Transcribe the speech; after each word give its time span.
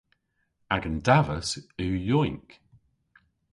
Agan 0.73 0.97
davas 1.07 1.49
yw 1.83 1.95
yowynk. 2.07 2.49